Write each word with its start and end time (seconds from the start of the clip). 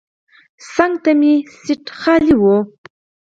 څنګ 0.73 0.93
ته 1.03 1.11
مې 1.19 1.33
سیټ 1.61 1.85
خالي 1.99 2.35
و. 2.41 2.43